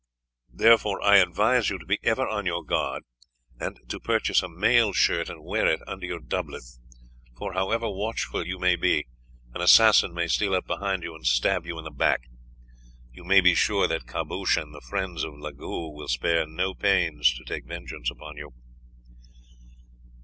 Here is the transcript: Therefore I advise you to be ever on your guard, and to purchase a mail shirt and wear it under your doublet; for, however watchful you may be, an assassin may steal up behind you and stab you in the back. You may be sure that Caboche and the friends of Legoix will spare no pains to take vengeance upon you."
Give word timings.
Therefore 0.51 0.99
I 1.03 1.17
advise 1.17 1.69
you 1.69 1.77
to 1.77 1.85
be 1.85 1.99
ever 2.01 2.27
on 2.27 2.47
your 2.47 2.63
guard, 2.65 3.03
and 3.59 3.79
to 3.87 3.99
purchase 3.99 4.41
a 4.41 4.49
mail 4.49 4.93
shirt 4.93 5.29
and 5.29 5.43
wear 5.45 5.67
it 5.67 5.87
under 5.87 6.07
your 6.07 6.19
doublet; 6.19 6.63
for, 7.37 7.53
however 7.53 7.87
watchful 7.87 8.43
you 8.47 8.57
may 8.57 8.75
be, 8.75 9.05
an 9.53 9.61
assassin 9.61 10.11
may 10.15 10.27
steal 10.27 10.55
up 10.55 10.65
behind 10.65 11.03
you 11.03 11.13
and 11.13 11.27
stab 11.27 11.67
you 11.67 11.77
in 11.77 11.83
the 11.83 11.91
back. 11.91 12.21
You 13.11 13.23
may 13.23 13.41
be 13.41 13.53
sure 13.53 13.87
that 13.89 14.07
Caboche 14.07 14.57
and 14.57 14.73
the 14.73 14.81
friends 14.81 15.23
of 15.23 15.35
Legoix 15.35 15.93
will 15.95 16.07
spare 16.07 16.47
no 16.47 16.73
pains 16.73 17.31
to 17.35 17.43
take 17.43 17.65
vengeance 17.67 18.09
upon 18.09 18.37
you." 18.37 18.53